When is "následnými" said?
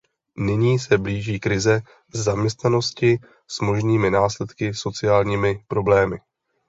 4.09-4.73